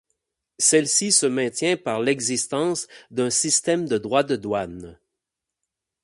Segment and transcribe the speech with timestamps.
[0.57, 4.97] Celle-ci se maintient par l'existence d'un système de droits de douanes.